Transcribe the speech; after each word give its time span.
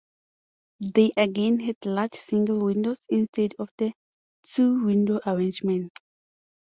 They 0.79 1.11
again 1.15 1.59
had 1.59 1.75
large 1.85 2.15
single 2.15 2.65
windows 2.65 2.99
instead 3.07 3.53
of 3.59 3.69
the 3.77 3.93
two-window 4.47 5.19
arrangement. 5.27 5.91